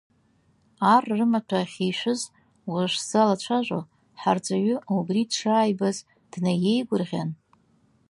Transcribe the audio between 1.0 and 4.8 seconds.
рымаҭәа ахьишәыз уажә сзалацәажәо, ҳарҵаҩы